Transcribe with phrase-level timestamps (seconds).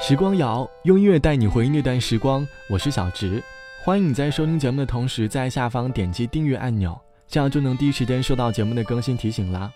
[0.00, 3.42] 时光谣用音乐带你回忆那段时光，我是小植，
[3.82, 9.68] 欢迎你在收听节目的同时，在下方点击订阅按钮，这样就能第一时间收到节目的更新提醒啦。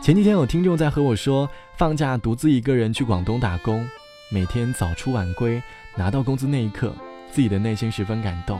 [0.00, 3.86] 前几天有听众在和我说，放假独自一个人去广东打工，
[4.30, 5.62] 每天早出晚归，
[5.96, 6.94] 拿到工资那一刻，
[7.30, 8.58] 自己的内心十分感动，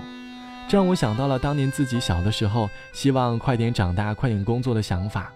[0.68, 5.32] 这让我想到了当年自己小的时候，希望快点长大、快点工作的想法。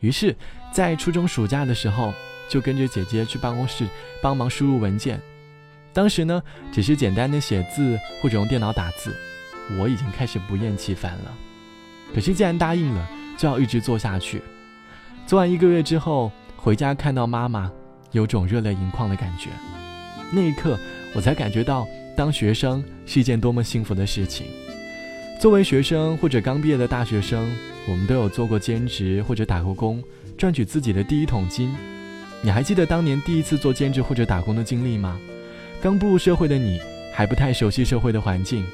[0.00, 0.36] 于是，
[0.72, 2.12] 在初中暑假的时候。
[2.48, 3.86] 就跟着姐姐去办公室
[4.22, 5.20] 帮忙输入文件，
[5.92, 9.14] 当时呢只是简单的写字或者用电脑打字，
[9.78, 11.34] 我已经开始不厌其烦了。
[12.14, 14.42] 可是既然答应了，就要一直做下去。
[15.26, 17.70] 做完一个月之后，回家看到妈妈，
[18.12, 19.50] 有种热泪盈眶的感觉。
[20.32, 20.78] 那一刻，
[21.14, 24.46] 我才感觉到当学生是一件多么幸福的事情。
[25.38, 27.54] 作为学生或者刚毕业的大学生，
[27.86, 30.02] 我们都有做过兼职或者打过工，
[30.36, 31.70] 赚取自己的第一桶金。
[32.40, 35.18] 你还记得当年第一次做兼职或者打工的经历吗？
[35.82, 36.80] 刚步入社会的你
[37.12, 38.64] 还不太熟悉社会的环境，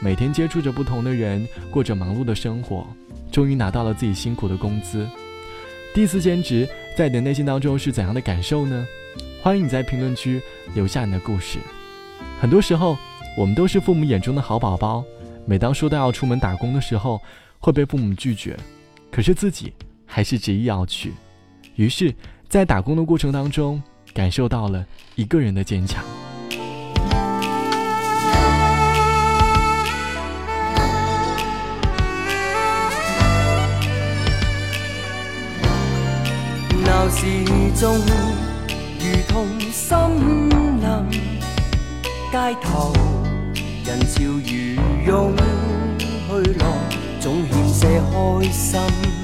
[0.00, 2.86] 每天接触着不同的人，过着忙碌的生活，
[3.30, 5.08] 终于拿到了自己辛苦的工资。
[5.94, 8.84] 第一次兼职，在你的内心当中是怎样的感受呢？
[9.40, 10.42] 欢迎你在评论区
[10.74, 11.60] 留下你的故事。
[12.40, 12.98] 很多时候，
[13.38, 15.04] 我们都是父母眼中的好宝宝，
[15.46, 17.20] 每当说到要出门打工的时候，
[17.60, 18.56] 会被父母拒绝，
[19.12, 19.72] 可是自己
[20.04, 21.12] 还是执意要去，
[21.76, 22.12] 于是。
[22.54, 23.82] 在打工的过程当中，
[24.14, 26.04] 感受到了一个人的坚强。
[36.84, 37.26] 闹市
[37.74, 37.98] 中
[39.00, 39.98] 如同森
[40.78, 41.10] 林，
[42.30, 42.92] 街头
[43.84, 44.46] 人潮如
[45.04, 45.36] 涌
[45.98, 46.72] 去浪，
[47.18, 49.23] 总欠些开心。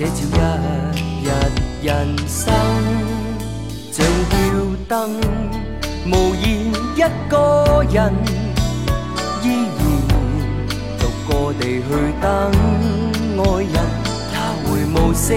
[0.00, 0.14] 这照
[0.96, 1.28] 一日
[1.82, 2.50] 人生，
[3.92, 4.34] 像吊
[4.88, 5.20] 灯，
[6.06, 6.98] 无言一
[7.28, 8.10] 个人，
[9.42, 9.44] 依
[9.76, 9.78] 然
[10.98, 11.88] 独个地去
[12.18, 12.24] 等
[13.36, 13.76] 爱人，
[14.32, 15.28] 他会无声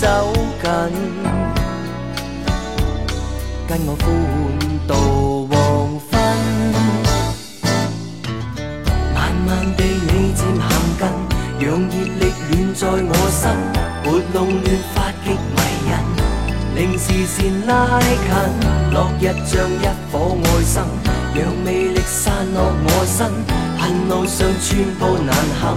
[0.00, 0.66] 走近，
[3.68, 4.08] 跟我欢
[4.88, 5.54] 度黄
[6.10, 6.14] 昏，
[9.14, 9.46] 慢慢
[9.76, 11.04] 地你渐行近，
[11.68, 13.44] 让热力暖在我心。
[14.06, 15.58] 活弄乱发极迷
[15.90, 15.92] 人，
[16.76, 18.14] 令视线拉近。
[18.92, 20.80] 落日像一颗爱心，
[21.34, 23.26] 让魅力散落我身。
[23.76, 25.76] 恨路上寸步难行，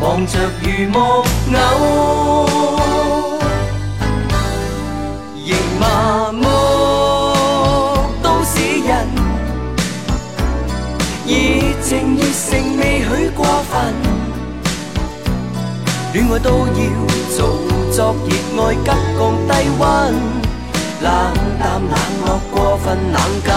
[0.00, 0.98] 望着如木
[1.56, 2.46] 偶，
[5.46, 6.44] 仍麻木。
[8.22, 8.54] 都市
[8.86, 9.08] 人，
[11.26, 11.32] 热
[11.82, 14.05] 情热诚未许过分。
[16.16, 16.66] 恋爱都要
[17.36, 17.60] 做
[17.92, 18.32] 作热
[18.62, 18.86] 爱急
[19.18, 19.84] 降低温，
[21.02, 21.12] 冷
[21.60, 21.94] 淡冷
[22.24, 23.54] 落过分冷感，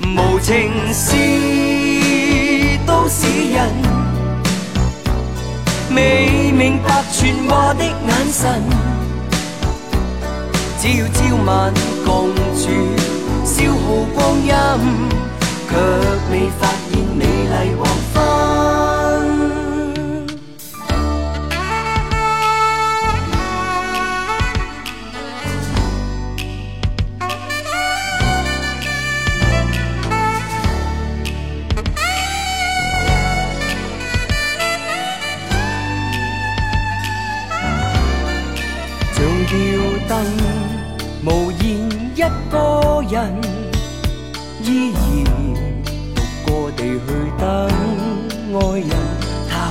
[0.00, 1.10] 无情是
[2.86, 3.68] 都市人，
[5.96, 7.92] 未明白传话的眼
[8.32, 8.62] 神，
[10.80, 11.74] 只要朝晚
[12.04, 12.70] 共处
[13.44, 14.52] 消耗光阴，
[15.68, 15.74] 却
[16.30, 17.74] 未发现美丽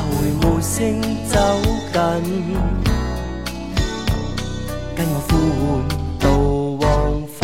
[0.03, 1.39] 他会无声走
[1.93, 1.97] 近，
[4.95, 5.31] 跟我呼
[5.63, 5.63] 唤
[6.19, 6.25] 到
[6.81, 6.83] 黄
[7.31, 7.39] 昏。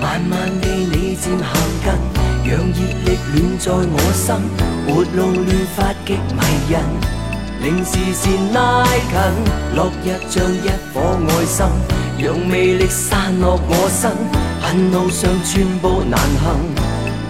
[0.00, 0.30] 慢慢
[0.60, 1.42] 地你渐行
[1.82, 1.86] 近，
[2.44, 4.26] 让热力暖在我心，
[4.86, 5.76] 活路乱发
[6.06, 6.40] 极迷
[6.70, 6.72] 人。
[7.60, 8.22] 令视线
[8.52, 9.12] 拉近，
[9.74, 10.94] 落日像一颗
[11.26, 11.66] 爱心，
[12.16, 14.12] 让魅力散落我身。
[14.60, 16.46] 恨路上寸步难行，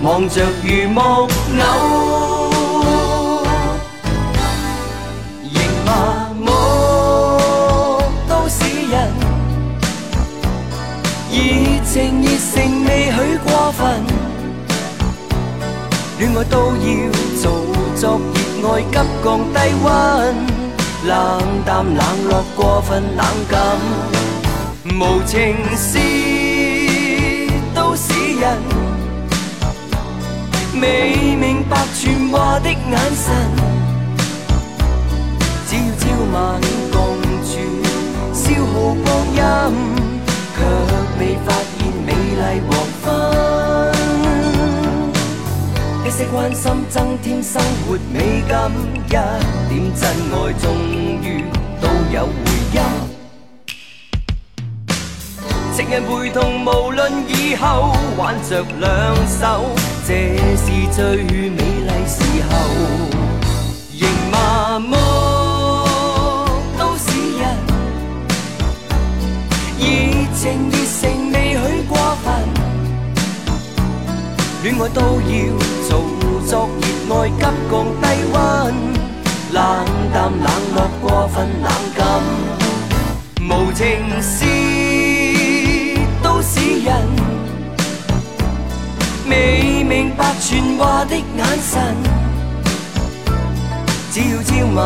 [0.02, 2.18] 望着如木偶，
[5.98, 6.46] 麻木。
[8.28, 8.94] 都市人，
[11.32, 11.36] 热
[11.84, 12.54] 情热诚
[12.84, 13.82] 未许过分，
[16.18, 16.86] 恋爱都要
[17.42, 17.44] 做
[17.96, 18.20] 作。
[18.60, 19.86] 爱急降低温，
[21.06, 21.12] 冷
[21.64, 23.56] 淡冷落过分冷感，
[24.84, 25.88] 无情是
[27.74, 28.58] 都市人，
[30.80, 32.76] 未明白传话的眼
[33.14, 33.26] 神，
[36.38, 36.61] 晚
[36.93, 37.58] 共住，
[38.32, 39.40] 消耗光阴，
[40.55, 40.58] 却
[41.19, 42.70] 未发现美丽黄
[43.02, 43.05] 昏。
[46.06, 48.17] 一些关心增添生活美
[48.49, 48.70] 感，
[49.06, 50.64] 一点真爱终
[51.23, 51.44] 于
[51.81, 52.31] 都有回
[52.73, 52.76] 音。
[55.75, 58.87] 情人陪同，无论以后挽着两
[59.26, 59.67] 手，
[60.06, 60.96] 这是最
[61.50, 63.27] 美丽时候。
[70.48, 71.92] 情热诚未许过
[72.24, 72.26] 分。
[74.62, 75.30] 恋爱都要
[75.86, 75.90] 做
[76.46, 76.50] 作
[76.80, 78.36] 热爱，急降低温，
[79.52, 79.56] 冷
[80.12, 82.00] 淡冷漠过分冷感，
[83.42, 83.84] 无情
[84.22, 84.36] 是
[86.22, 86.88] 都市人，
[89.28, 90.48] 未明白传
[90.78, 91.94] 话的眼神，
[94.10, 94.78] 只要朝晚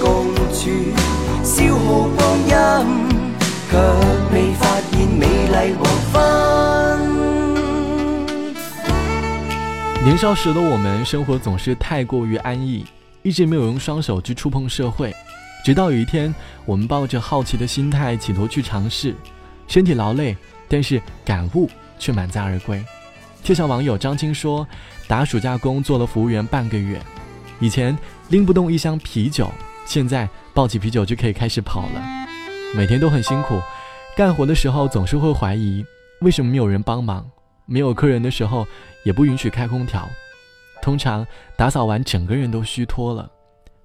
[0.00, 0.70] 共处，
[1.44, 2.18] 消耗光
[2.48, 2.52] 阴，
[3.70, 3.78] 却
[4.32, 4.62] 未发
[5.18, 6.14] 美丽黄昏。
[10.04, 12.84] 年少时的我们，生活总是太过于安逸，
[13.22, 15.14] 一直没有用双手去触碰社会。
[15.64, 16.34] 直到有一天，
[16.66, 19.14] 我们抱着好奇的心态，企图去尝试，
[19.66, 20.36] 身体劳累，
[20.68, 22.84] 但是感悟却满载而归。
[23.42, 24.66] 就像网友张青说
[25.08, 27.00] ：“打暑假工做了服务员半个月，
[27.60, 27.96] 以前
[28.28, 29.50] 拎不动一箱啤酒，
[29.86, 32.02] 现在抱起啤酒就可以开始跑了。
[32.74, 33.58] 每天都很辛苦，
[34.16, 35.84] 干活的时候总是会怀疑，
[36.20, 37.28] 为什么没有人帮忙。”
[37.66, 38.66] 没有客人的时候，
[39.04, 40.06] 也不允许开空调。
[40.82, 41.26] 通常
[41.56, 43.26] 打扫完，整个人都虚脱了，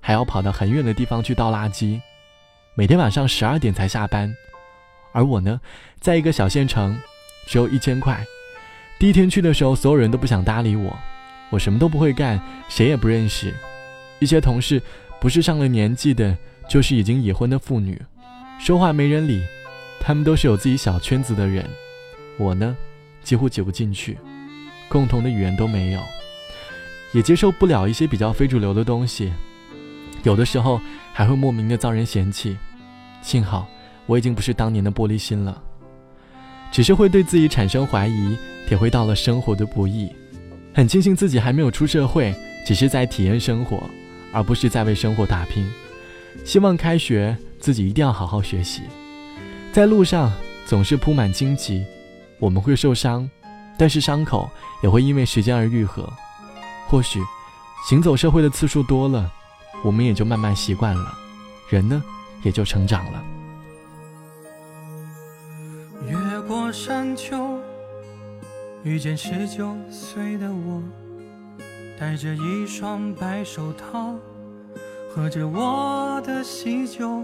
[0.02, 1.98] 还要跑到很远的地方去倒垃圾。
[2.76, 4.36] 每天晚上十二点才下班，
[5.14, 5.62] 而我呢，
[6.02, 7.00] 在一个小县城，
[7.48, 8.22] 只有一千块。
[9.00, 10.94] 第一天去的时候，所有人都不想搭理我，
[11.50, 12.38] 我什么都不会干，
[12.68, 13.56] 谁也不认识。
[14.20, 14.82] 一些同事
[15.22, 16.38] 不是上了年纪的，
[16.68, 18.00] 就是已经已婚的妇女，
[18.60, 19.42] 说话没人理。
[20.00, 21.70] 他们都是有自己小圈子的人，
[22.38, 22.76] 我呢？
[23.22, 24.18] 几乎挤不进去，
[24.88, 26.02] 共同的语言都没有，
[27.12, 29.32] 也接受不了一些比较非主流的东西，
[30.24, 30.80] 有的时候
[31.14, 32.58] 还会莫名的遭人嫌弃。
[33.22, 33.68] 幸好
[34.06, 35.62] 我已经不是当年的玻璃心了，
[36.72, 38.38] 只是会对自己产生怀疑，
[38.68, 40.10] 体会到了生活的不易。
[40.74, 42.34] 很庆幸自己还没有出社会，
[42.66, 43.84] 只是在体验生活，
[44.32, 45.70] 而不是在为生活打拼。
[46.46, 48.84] 希望开学自己一定要好好学习，
[49.72, 50.32] 在路上
[50.66, 51.86] 总是铺满荆棘。
[52.40, 53.30] 我们会受伤，
[53.78, 54.50] 但是伤口
[54.82, 56.10] 也会因为时间而愈合。
[56.88, 57.22] 或许，
[57.88, 59.30] 行走社会的次数多了，
[59.84, 61.14] 我们也就慢慢习惯了，
[61.70, 62.02] 人呢
[62.44, 63.24] 也就成长了。
[66.08, 67.60] 越过山丘，
[68.84, 70.82] 遇见十九岁的我，
[72.00, 74.16] 戴着一双白手套，
[75.14, 77.24] 喝着我的喜酒。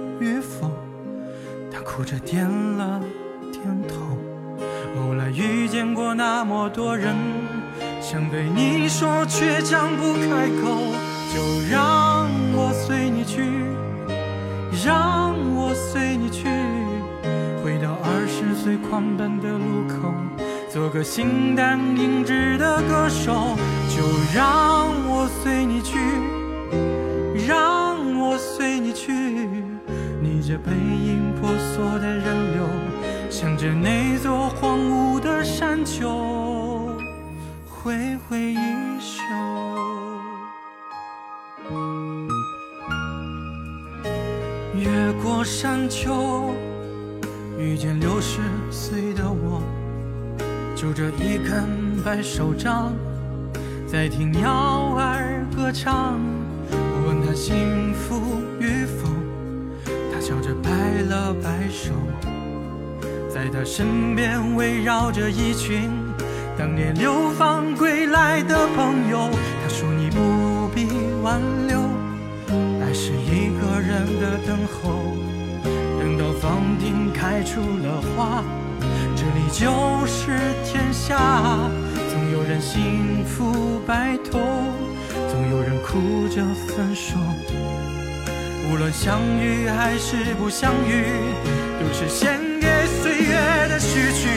[2.01, 2.99] 哭着点了
[3.51, 4.17] 点头。
[4.97, 7.15] 后来遇见过那么多人，
[8.01, 10.81] 想对你说却张不开口，
[11.31, 13.43] 就让我随你去，
[14.83, 16.47] 让我随你去，
[17.63, 20.11] 回到二十岁狂奔的路口，
[20.71, 23.55] 做个形单影只的歌手，
[23.89, 24.01] 就
[24.33, 25.99] 让我随你去，
[30.51, 32.67] 你这背影婆娑的人流。
[33.29, 36.93] 向着那座荒芜的山丘
[37.69, 38.57] 挥挥衣
[38.99, 39.23] 袖，
[44.75, 46.53] 越过山丘，
[47.57, 49.63] 遇见六十岁的我，
[50.75, 52.91] 拄着一根白手杖，
[53.87, 56.19] 在听鸟儿歌唱。
[56.69, 59.07] 我问他幸福与否，
[60.21, 60.69] 笑着摆
[61.09, 61.91] 了摆手。
[63.27, 65.89] 在他身边围绕着一群
[66.55, 69.29] 当年流放归来的朋友。
[69.63, 70.87] 他说你不必
[71.23, 71.79] 挽留，
[72.81, 75.01] 爱是一个人的等候。
[75.99, 78.43] 等到房顶开出了花，
[79.15, 81.17] 这里就是天下。
[82.11, 84.39] 总有人幸福白头，
[85.29, 87.17] 总有人哭着分手。
[88.71, 91.03] 无论相遇还是不相遇，
[91.77, 92.67] 都是献给。
[93.03, 93.35] 岁月
[93.67, 94.29] 的序曲，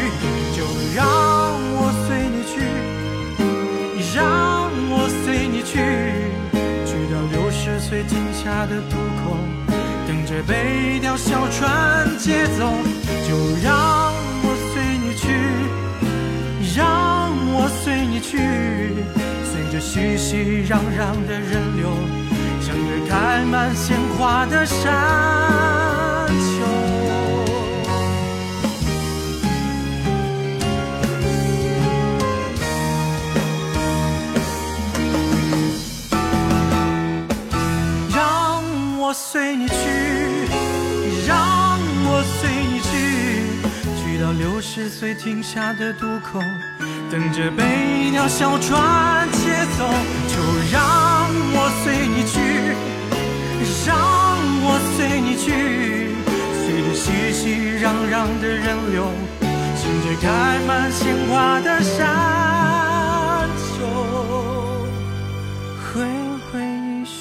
[0.56, 0.64] 就
[0.96, 1.06] 让
[1.76, 2.58] 我随你去，
[4.16, 5.78] 让我随你去，
[6.84, 9.38] 去到六十岁停下的渡口，
[10.08, 12.74] 等着被一条小船接走。
[13.28, 14.12] 就让
[14.42, 15.30] 我随你去，
[16.76, 18.36] 让我随你去，
[19.44, 21.86] 随着熙熙攘攘的人流，
[23.08, 24.84] 开满鲜花的山
[26.28, 26.64] 丘。
[38.14, 38.62] 让
[38.98, 39.74] 我随你去，
[41.26, 42.88] 让我随你去，
[43.96, 46.40] 去到六十岁停下的渡口，
[47.10, 47.64] 等着被
[48.00, 49.28] 一条小船
[49.76, 49.80] 走。
[50.28, 50.34] 就
[50.72, 50.78] 让
[51.56, 52.34] 我随你去，
[53.86, 53.94] 让
[54.66, 55.44] 我随你去，
[56.58, 57.42] 随着熙熙
[57.78, 58.98] 攘攘的人流，
[59.76, 60.26] 向着开
[60.66, 63.86] 满鲜花的山丘，
[65.92, 65.92] 挥
[66.50, 67.14] 挥衣袖。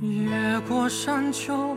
[0.00, 1.76] 越过山丘，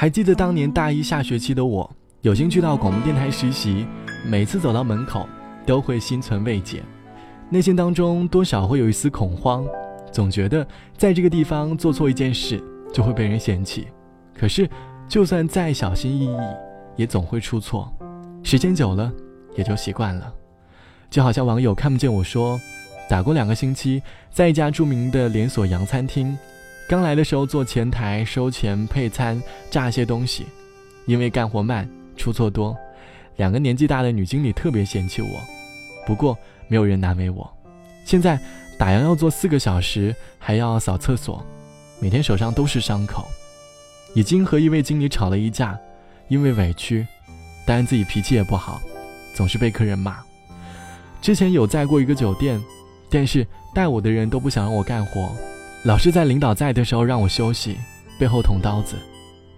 [0.00, 1.90] 还记得当年大一下学期的我，
[2.20, 3.84] 有幸去到广播电台实习，
[4.24, 5.28] 每次走到门口
[5.66, 6.84] 都会心存慰藉，
[7.50, 9.66] 内心当中多少会有一丝恐慌，
[10.12, 10.64] 总觉得
[10.96, 12.62] 在这个地方做错一件事
[12.92, 13.88] 就会被人嫌弃。
[14.32, 14.70] 可是，
[15.08, 16.38] 就算再小心翼翼，
[16.94, 17.92] 也总会出错。
[18.44, 19.12] 时间久了，
[19.56, 20.32] 也就习惯了。
[21.10, 22.56] 就好像网友看不见我说，
[23.10, 24.00] 打工两个星期，
[24.30, 26.38] 在一家著名的连锁洋餐厅。
[26.88, 29.40] 刚来的时候做前台收钱配餐
[29.70, 30.46] 炸些东西，
[31.04, 32.74] 因为干活慢出错多，
[33.36, 35.28] 两个年纪大的女经理特别嫌弃我。
[36.06, 36.34] 不过
[36.66, 37.48] 没有人难为我。
[38.06, 38.40] 现在
[38.78, 41.44] 打烊要做四个小时，还要扫厕所，
[42.00, 43.28] 每天手上都是伤口。
[44.14, 45.78] 已经和一位经理吵了一架，
[46.28, 47.06] 因为委屈，
[47.66, 48.80] 当然自己脾气也不好，
[49.34, 50.20] 总是被客人骂。
[51.20, 52.58] 之前有在过一个酒店，
[53.10, 55.30] 但是带我的人都不想让我干活。
[55.88, 57.78] 老是在领导在的时候让我休息，
[58.18, 58.94] 背后捅刀子，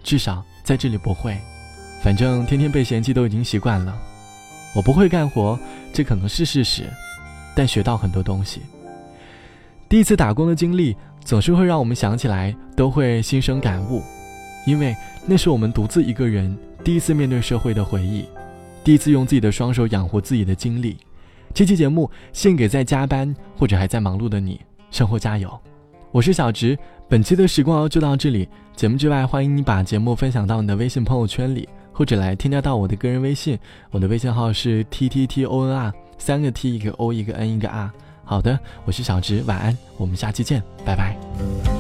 [0.05, 1.37] 至少在这里不会。
[2.05, 4.01] 反正天天被嫌弃都已经习惯了。
[4.73, 5.59] 我不会干活，
[5.93, 6.85] 这可能是事实，
[7.53, 8.61] 但学到很多东西。
[9.89, 14.01] 第一次打工的经历总是会让我们想起来都会心生感悟，
[14.69, 14.95] 因为
[15.27, 18.25] 那是我们独自一个人第一次面对社会的回忆，
[18.85, 20.97] 第一次用自己的双手养活自己的经历。
[21.53, 24.61] 这期节目献给在加班或者还在忙碌的你，
[24.93, 25.61] 生活加油！
[26.13, 26.77] 我是小直，
[27.09, 28.49] 本期的时光就到这里。
[28.75, 33.57] 节目之外，欢迎你把节目分享到你的微信朋友圈里，或者来添加到我的个人微信。
[33.93, 37.89] 我的微信号是 t t t o n r，三个 t 一个 o 一个 n 一个 r。
[38.25, 41.80] 好的，我是小直，晚安，我们下期见，拜拜。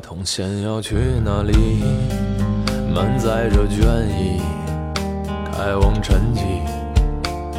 [0.00, 1.84] 铜线要去哪里？
[2.92, 4.40] 满载着倦意，
[5.52, 6.40] 开往沉寂。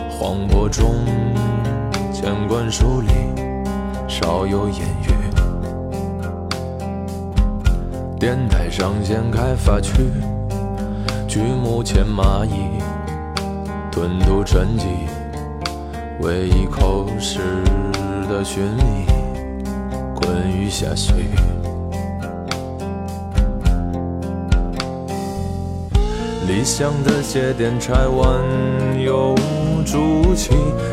[0.10, 1.05] 荒漠中，
[2.13, 3.07] 千管疏离，
[4.07, 5.12] 少有言语。
[8.19, 9.93] 电台上线开发区，
[11.27, 12.81] 剧目前蚂蚁，
[13.91, 14.86] 吞吐沉寂，
[16.21, 17.39] 唯一口食
[18.29, 19.05] 的寻觅，
[20.13, 21.15] 困于下岁
[26.48, 28.41] 理想的鞋店拆完
[29.00, 29.36] 又
[29.86, 30.51] 筑起，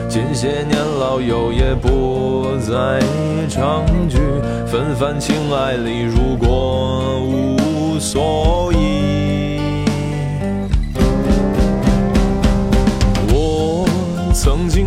[0.08, 3.00] 近些年老友也不再
[3.48, 4.18] 常聚，
[4.66, 9.84] 纷繁情爱里如果无所依。
[13.32, 13.86] 我
[14.32, 14.86] 曾经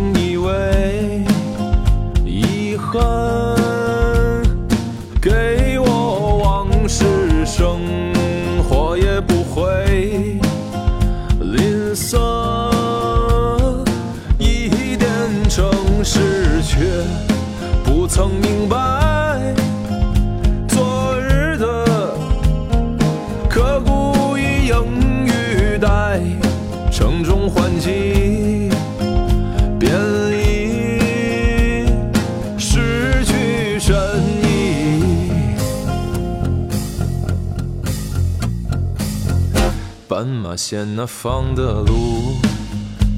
[40.22, 42.36] 斑马线那方的路，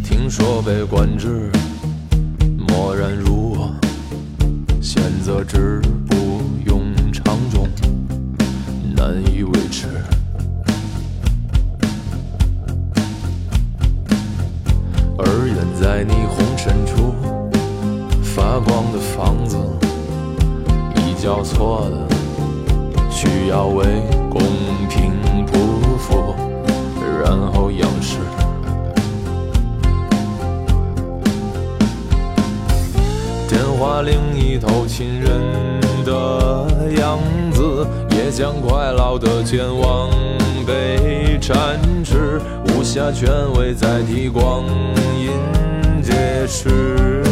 [0.02, 1.52] 听说被管制，
[2.66, 3.70] 漠然如我，
[4.80, 6.23] 选择止步
[38.36, 40.10] 将快老的健忘
[40.66, 44.64] 被展翅，无暇权威再替光
[45.16, 45.30] 阴
[46.02, 47.22] 解释。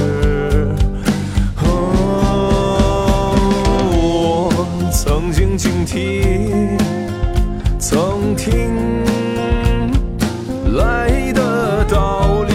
[1.64, 3.34] 哦，
[3.90, 4.54] 我
[4.92, 6.78] 曾经警惕，
[7.80, 9.02] 曾听
[10.76, 12.52] 来的道理，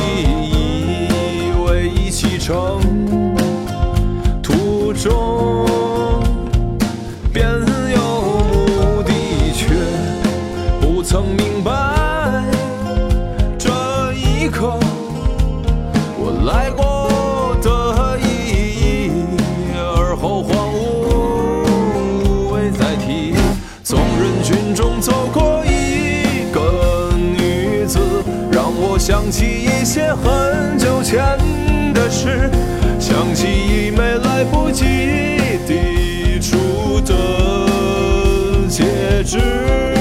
[0.53, 2.79] 以为启程。
[2.79, 2.86] 途
[29.27, 31.19] 想起一些很久前
[31.93, 32.49] 的事，
[32.97, 34.85] 想起一枚来不及
[35.67, 37.13] 递出的
[38.69, 39.96] 戒指。